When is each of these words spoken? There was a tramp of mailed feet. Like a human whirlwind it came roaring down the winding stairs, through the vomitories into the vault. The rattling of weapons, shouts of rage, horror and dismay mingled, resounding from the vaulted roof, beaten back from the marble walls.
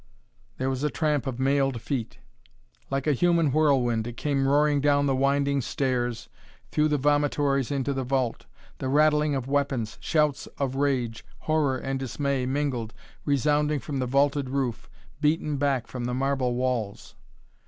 There 0.57 0.71
was 0.71 0.83
a 0.83 0.89
tramp 0.89 1.27
of 1.27 1.37
mailed 1.37 1.79
feet. 1.79 2.17
Like 2.89 3.05
a 3.05 3.13
human 3.13 3.51
whirlwind 3.51 4.07
it 4.07 4.17
came 4.17 4.47
roaring 4.47 4.81
down 4.81 5.05
the 5.05 5.15
winding 5.15 5.61
stairs, 5.61 6.27
through 6.71 6.87
the 6.87 6.97
vomitories 6.97 7.69
into 7.71 7.93
the 7.93 8.03
vault. 8.03 8.47
The 8.79 8.89
rattling 8.89 9.35
of 9.35 9.47
weapons, 9.47 9.99
shouts 10.01 10.47
of 10.57 10.73
rage, 10.73 11.23
horror 11.41 11.77
and 11.77 11.99
dismay 11.99 12.47
mingled, 12.47 12.95
resounding 13.25 13.77
from 13.79 13.99
the 13.99 14.07
vaulted 14.07 14.49
roof, 14.49 14.89
beaten 15.21 15.57
back 15.57 15.85
from 15.85 16.05
the 16.05 16.15
marble 16.15 16.55
walls. 16.55 17.13